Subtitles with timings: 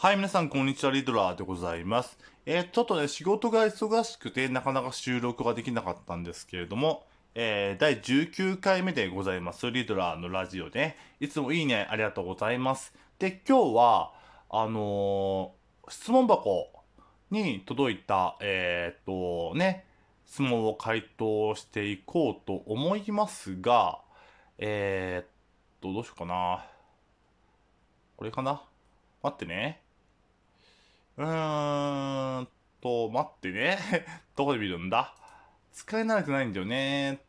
[0.00, 0.92] はい、皆さん、こんにちは。
[0.92, 2.16] リドラーでございます。
[2.46, 9.68] えー、ちょっとね、仕事が忙しくて、なかなか収録ができなかったんですけれども、えー、第19回目でございます。
[9.72, 12.94] リドラーのラジオで、いつもいいね、ありがとうございます。
[13.18, 14.12] で、今日は、
[14.50, 16.70] あのー質問箱
[17.32, 19.84] に届いた、え、っと、ね、
[20.26, 23.98] 質問を回答していこうと思いますが、
[24.58, 25.28] え、っ
[25.80, 26.64] と、どうしようかな。
[28.16, 28.62] これかな？
[29.24, 29.82] 待ってね。
[31.18, 32.48] うーん
[32.80, 33.76] と、待ってね。
[34.36, 35.14] どこで見るんだ？
[35.72, 37.20] 使い慣れてないんだよね。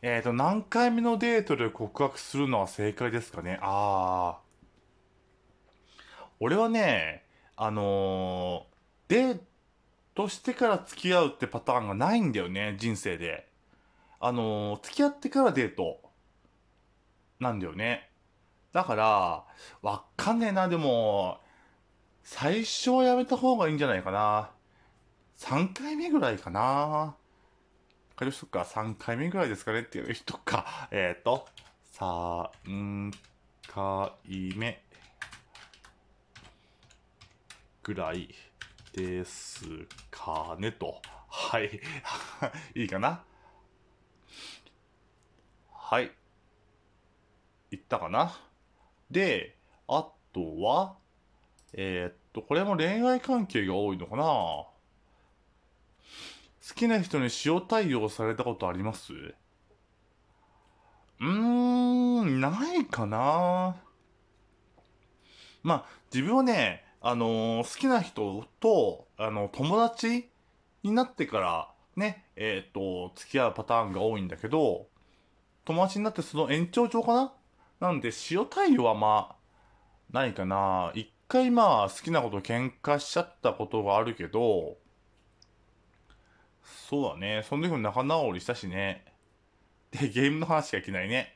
[0.00, 3.58] えーと、何回目のデートで告白するのは正解ですかね？
[3.60, 4.44] あー。
[6.40, 9.40] 俺はね、あのー、デー
[10.14, 13.46] トしてから付き合うってパターンがないんだよね、人生で。
[14.20, 16.00] あのー、付き合ってからデート。
[17.40, 18.10] なんだよね。
[18.72, 19.44] だから、
[19.82, 21.40] わかんねえな、でも、
[22.24, 24.50] 最初はやめた方がいいんじゃないかな。
[25.36, 27.16] 3回目ぐらいかな。
[28.16, 30.88] 仮にしとか、3回目ぐらいですかねっていう人か。
[30.90, 31.46] えっ、ー、と、
[31.98, 33.12] 3
[33.68, 34.82] 回目
[37.82, 38.34] ぐらい
[38.94, 39.66] です
[40.10, 41.02] かねと。
[41.28, 41.78] はい。
[42.74, 43.22] いいかな
[45.70, 46.10] はい。
[47.70, 48.34] いったかな
[49.10, 51.03] で、あとは、
[51.76, 54.22] えーっと、これも恋愛関係が多いのかな？
[54.24, 54.74] 好
[56.74, 59.12] きな人に塩対応されたことあります？
[59.12, 63.76] うーん、ないかな。
[65.62, 70.30] まあ、自分はね、あのー好きな人と、あの、友達
[70.82, 74.86] になってから、ね、えーっと、付き合うパターンが多いんだけど、
[75.64, 77.32] 友達になってその延長上かな？
[77.80, 79.36] なんで、塩対応はまあ、
[80.12, 80.92] ないかな。
[80.94, 84.76] 一回まあ、好きなこと喧嘩しちゃったことがあるけど、
[86.88, 87.44] そうだね。
[87.48, 89.04] その時も仲直りしたしね。
[89.90, 91.34] で、ゲームの話がいけないね。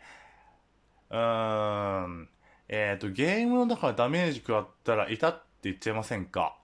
[1.10, 2.28] うーん。
[2.69, 6.56] えっ、と、ゲームの中でダメージ食らったら、いたって言っちゃいませんか？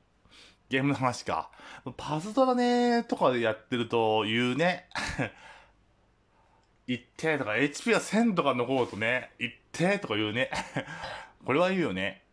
[0.68, 1.50] ゲームの話か。
[1.96, 4.88] パズドラねとかでやってると言うね。
[6.86, 10.50] 一定とか HP が1000とか残るとね、一定とか言うね。
[11.44, 12.23] これは言うよね。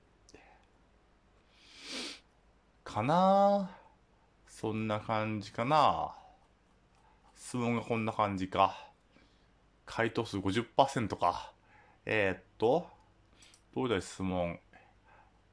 [2.91, 3.72] かな？
[4.50, 6.13] そんな感じかな？
[7.38, 8.85] 質問がこんな感じか？
[9.85, 11.53] 回答数50%か？
[12.06, 12.85] えー、っと、
[13.74, 14.59] どうだい質問？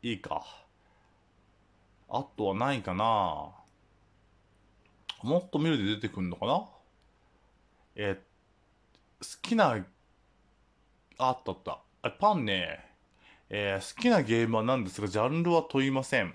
[0.03, 0.45] いいか？
[2.09, 3.53] あとはないかな？
[5.23, 6.65] もっと見るで出てくんのかな？
[7.95, 8.19] えー
[9.21, 9.77] 好きな、
[11.19, 12.11] あったあった。
[12.19, 12.85] パンね、
[13.49, 16.35] えー好きなゲームは何ですが、ジャンルは問いません。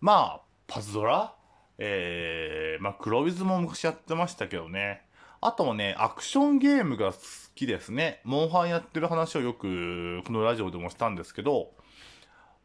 [0.00, 1.34] まあ、パズドラ？
[1.78, 5.02] えー、まあ、黒ウィズも昔やってましたけどね。
[5.40, 7.18] あとはね、アクションゲームが好
[7.54, 8.20] きですね。
[8.24, 11.70] モンハンやってる話をよく、このラジオでもしたんですけど、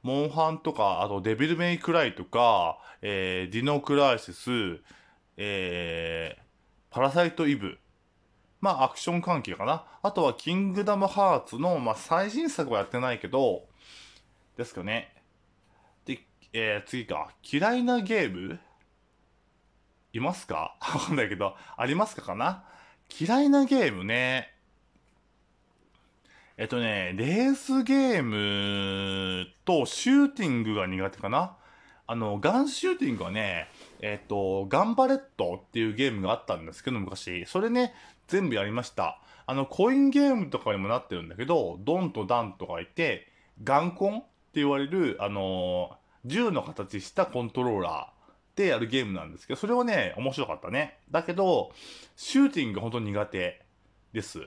[0.01, 4.81] モンハンとか、あとデビルメイクライとか、えー、ディノクライシス、
[5.37, 6.41] えー、
[6.89, 7.77] パラサイトイブ。
[8.61, 9.85] まあ、アクション関係かな。
[10.01, 13.65] あとは、キングダムハーツの、まあ、最新作はやってないけど、
[14.57, 15.13] ですかね。
[16.55, 17.31] えー、次か。
[17.51, 18.59] 嫌いなゲーム？
[20.13, 20.77] いますか？
[20.93, 22.63] わかんないけど、ありますかかな？
[23.19, 24.53] 嫌いなゲームね。
[26.55, 31.57] えっとね、レースゲームとシューティングが苦手かな？
[32.05, 33.67] あの、ガンシューティングはね、
[34.01, 37.47] えっと、ガンバレットっていうゲームがあったんですけど、昔。
[37.47, 37.95] それね、
[38.27, 39.19] 全部やりました。
[39.47, 43.27] あの、コインゲームとかにもなってるんだけど、ドンとダンとかいて、
[43.63, 50.99] ガンコンって言われる、あの銃の形したコントローラーでやるゲームなんですけど、それはね、面白かったね。
[51.11, 51.71] だけど、
[52.15, 53.65] シューティングが本当に苦手
[54.13, 54.41] です。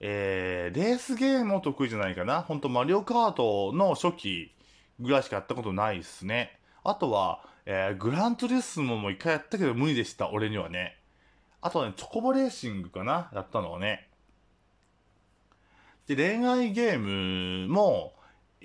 [0.00, 2.42] えー、レースゲームも得意じゃないかな。
[2.42, 4.54] 本当マリオカートの初期
[5.00, 6.58] ぐらいしかやったことないですね。
[6.84, 10.96] あとは、えー、グランツリスモも一回やったけど無理でした、俺にはね。
[11.60, 14.08] あとはね、チョコボレーシングかなやったのはね。
[16.06, 16.98] で、恋愛ゲー
[17.66, 18.12] ムも、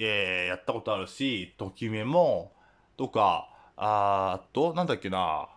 [0.03, 2.51] えー、やったことあるし、ときめも、
[2.98, 5.50] とか、あーと、なんだっけな。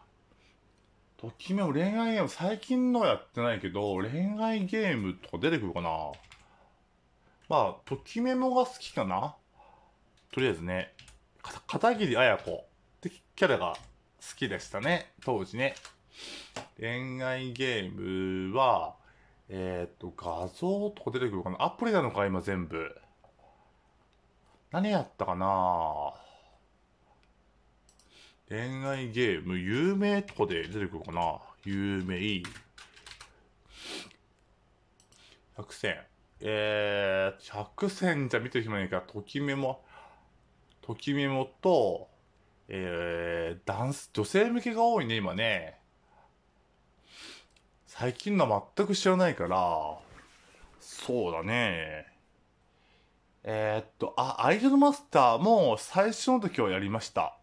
[1.17, 6.13] ときめも恋愛ゲーム、最近のやってないけど、恋愛ゲームとか出てくるかな。
[7.49, 9.35] まあ、ときめもが好きかな。
[10.33, 10.93] とりあえずね、
[11.67, 12.65] 片桐綾子っ
[13.01, 13.77] てキャラが
[14.21, 15.75] 好きでしたね、当時ね。
[16.79, 18.97] 恋愛ゲームは、
[19.49, 22.97] えっ、と、画像とか出てくるかなアプリなのか、今全部。
[24.75, 26.15] 何やったかな？
[28.49, 31.39] 恋愛ゲーム、有名とかで出てくるかな？
[31.65, 32.17] 有名。
[32.17, 32.43] 100
[35.69, 36.01] 選。
[36.41, 39.81] えー、百選じゃ見てる暇ないから、ときメモ、
[40.83, 42.09] ときメモと、
[42.67, 45.79] えー、ダンス、女性向けが多いね、今ね。
[47.87, 50.01] 最近の全く知らないから、
[50.81, 52.13] そうだね。
[53.47, 57.37] えー、っと、あ、アイドルマスターも最初の時はやりました。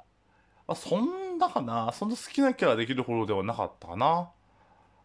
[0.67, 4.31] あ、そんなかなそんな好きなキャラできるほどではなかったかな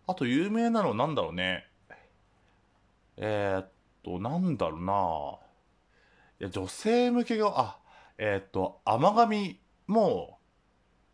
[0.07, 1.67] あと有名なのなんだろうね。
[3.19, 3.71] えー、っ
[4.03, 5.39] と、なんだろうな
[6.41, 7.79] いや、女性向けが、あ、
[8.17, 10.39] えー、っと、甘神も、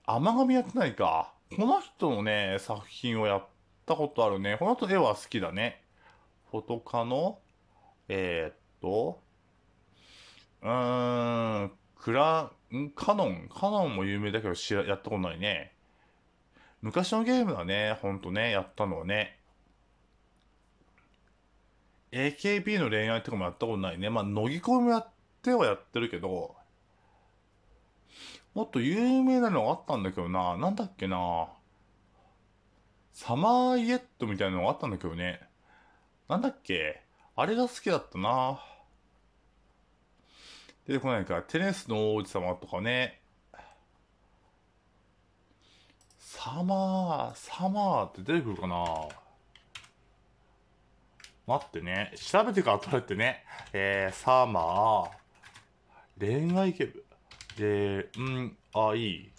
[0.05, 1.34] 甘神やってないか。
[1.56, 3.46] この人のね、作品をやっ
[3.84, 4.56] たことあるね。
[4.58, 5.82] この人絵は好きだね。
[6.52, 7.40] フォトカの、
[8.08, 9.20] え、っと、
[10.62, 12.53] うーん、クラ、
[12.94, 15.75] カノン、カノンも有名だけど知ら、やったことないね。
[16.81, 19.38] 昔のゲームだね、ほんとね、やったのはね。
[22.12, 24.11] AKB の恋愛とかもやったことないね。
[24.11, 25.09] まあ、乃木恋もやっ
[25.43, 26.55] てはやってるけど、
[28.55, 30.56] もっと有名なのがあったんだけどな。
[30.58, 31.49] なんだっけな。
[33.12, 35.41] サマーイエットみたいなのがあったんだけどね。
[36.29, 37.03] なんだっけ
[37.35, 38.61] あれが好きだったな。
[40.87, 41.43] 出てこないか。
[41.43, 43.20] テネスの王子様とかね。
[46.19, 48.84] サマー、サマーって出てくるかな
[51.46, 52.12] 待ってね。
[52.17, 53.44] 調べてから取れてね。
[53.73, 55.11] えー、サマー、
[56.19, 57.05] 恋愛ゲーム。
[57.56, 59.32] で、うん、あ、いい。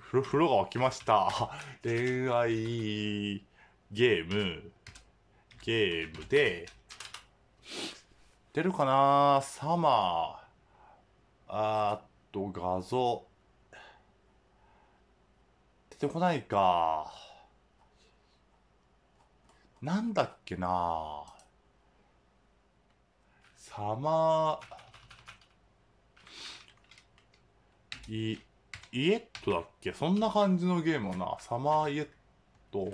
[0.00, 1.50] 風呂、風呂が沸きました。
[1.82, 3.44] 恋愛
[3.92, 4.72] ゲーム、
[5.62, 6.66] ゲームで、
[8.56, 9.42] 出るかな？
[9.42, 11.52] サマー。
[11.52, 13.22] あーと、画像。
[15.90, 17.12] 出てこないか。
[19.82, 21.22] なんだっけな？
[23.56, 28.40] サマー、イ、
[28.90, 29.92] イエットだっけ？
[29.92, 31.36] そんな感じのゲームな。
[31.40, 32.08] サマーイエッ
[32.72, 32.90] ト。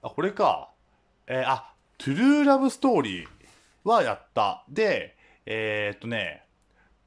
[0.00, 0.70] あ、これか。
[1.26, 1.73] えー、あ、
[2.04, 3.26] トゥルーラブストーリー
[3.82, 4.62] はやった。
[4.68, 5.16] で、
[5.46, 6.44] えー、っとね、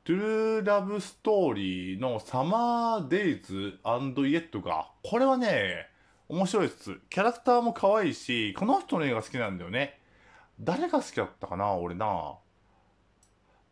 [0.04, 3.70] トゥルーラブストーリーのサマーデイズイエ
[4.40, 5.86] ットが、これはね、
[6.30, 6.98] 面白いです。
[7.12, 10.00] キャラクターも可愛いし、この人の絵が好きなんだよね。
[10.60, 12.34] 誰が好きだったかな俺な。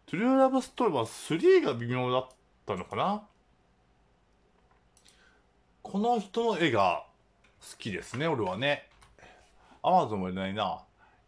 [0.06, 2.28] トゥルーラブストーリーは3が微妙だっ
[2.68, 3.24] たのかな
[5.82, 7.04] この人の絵が
[7.62, 8.88] 好きですね、俺はね。
[9.82, 10.84] アマゾンもいないな。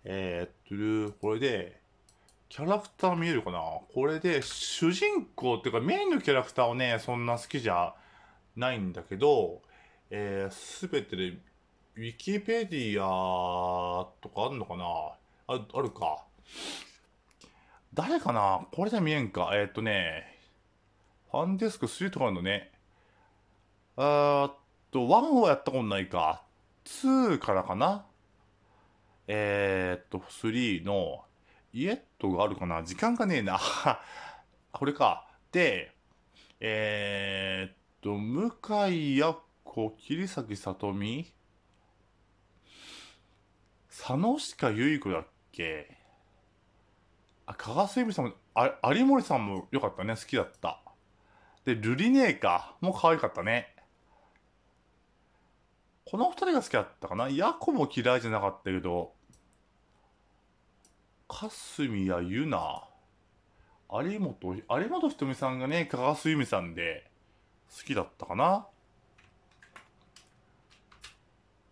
[0.09, 1.81] えー、っと、これで、
[2.47, 3.59] キャラクター見えるかな？
[3.93, 7.93] これで、主人公っていうかメインのキャラクターはね、そんな好きじゃ
[8.55, 9.61] ないんだけど、
[10.09, 14.85] えー、べてで、ウィキペディアとかあるのかな？
[14.85, 16.23] ああるか。
[17.93, 18.65] 誰かな？
[18.71, 20.37] これで見えんかえー、っとね、
[21.31, 22.71] ファンデスク3とかあるのね。
[23.97, 24.55] あーっ
[24.89, 26.43] と、1はやったことないか。
[26.85, 28.05] 2からかな？
[29.27, 31.23] えー、っと、3の、
[31.73, 32.81] イエットがあるかな？
[32.83, 33.59] 時間がねえな。
[34.71, 35.27] これか。
[35.51, 35.93] で、
[36.59, 41.33] えー、っと、向井や子、桐崎里美
[43.89, 45.97] 佐野鹿由衣子だっけ？
[47.45, 50.15] あ、加賀すゆみさんも、あ、有森さんもよかったね。
[50.15, 50.81] 好きだった。
[51.65, 53.75] で、ルリネーカも可愛かったね。
[56.05, 57.29] この二人が好きだったかな？
[57.29, 59.13] ヤコも嫌いじゃなかったけど、
[61.27, 62.83] かすみやゆな、
[63.91, 67.09] 有本、有本ひとみさんがね、加賀すゆみさんで
[67.77, 68.65] 好きだったかな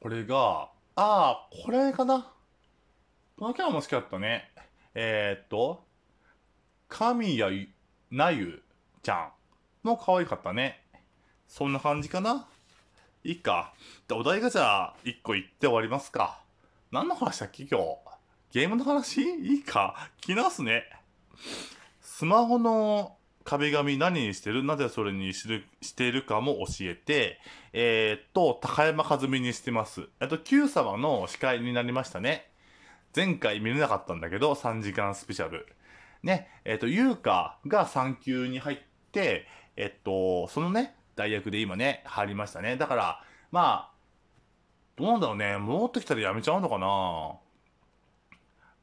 [0.01, 2.31] これが、ああ、これかな。
[3.37, 4.51] このキャラも好きだったね。
[4.93, 5.83] えー、っと、
[6.89, 7.73] 神谷
[8.11, 8.61] なゆ
[9.03, 9.31] ちゃん
[9.83, 10.83] も可愛かったね。
[11.47, 12.47] そんな感じかな
[13.23, 13.73] いいか。
[14.11, 16.41] お題がじゃあ、一個言って終わりますか。
[16.91, 18.04] 何の話だっけ今日？
[18.51, 19.21] ゲームの話？
[19.21, 20.83] いいか気なすね。
[22.01, 24.63] スマホの壁紙何にしてる？
[24.63, 27.39] なぜそれにしるしているかも教えて、
[27.73, 30.07] えー、っと、高山和美にしてます。
[30.21, 32.49] えっと、Q 様の司会になりましたね。
[33.15, 35.67] 前回見れなかったんだけど、3時間スペシャル。
[36.23, 38.77] ね、えっと、優香が3級に入っ
[39.11, 39.45] て、
[39.77, 42.77] えっと、そのね、代役で今ね、入りましたね。
[42.77, 43.91] だから、まあ、
[44.97, 45.57] どうなんだろうね。
[45.57, 47.35] 戻ってきたらやめちゃうのかな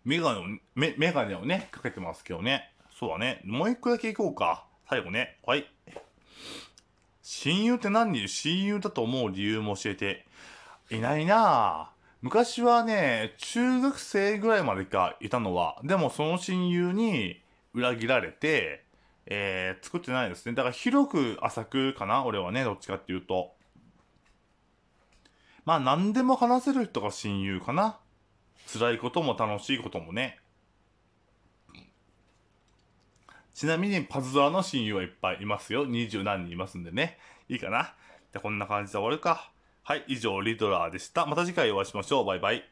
[0.04, 0.44] メガネを、
[0.74, 2.72] メメガネをね、かけてますけどね。
[2.98, 3.40] そうだね。
[3.44, 4.66] もう一個だけいこうか。
[4.88, 5.38] 最後ね。
[5.46, 5.66] はい。
[7.22, 8.28] 親友って何人？
[8.28, 10.26] 親友だと思う理由も教えて。
[10.90, 12.02] いないなぁ。
[12.20, 15.80] 昔はね、中学生ぐらいまでか、いたのは。
[15.82, 17.40] でもその親友に
[17.74, 18.84] 裏切られて、
[19.26, 20.54] えー、作ってないですね。
[20.54, 23.52] だから広く浅くかな俺はね、どっちかっていうと。
[25.64, 27.98] まあ何でも話せる人が親友かな。
[28.66, 30.38] 辛いことも楽しいこともね。
[33.54, 35.84] ちなみにパズドラの親友はいっぱいいますよ。
[35.84, 37.18] 二十何人いますんでね。
[37.48, 37.94] いいかな。
[38.32, 39.52] じゃこんな感じで終わるか。
[39.82, 41.26] はい、以上リドラーでした。
[41.26, 42.24] また次回お会いしましょう。
[42.24, 42.71] バイバイ。